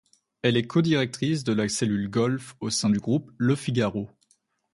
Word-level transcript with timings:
Elle 0.41 0.57
est 0.57 0.65
codirectrice 0.65 1.43
de 1.43 1.53
la 1.53 1.69
cellule 1.69 2.09
golf 2.09 2.55
au 2.59 2.71
sein 2.71 2.89
du 2.89 2.97
groupe 2.99 3.29
Le 3.37 3.55
Figaro. 3.55 4.09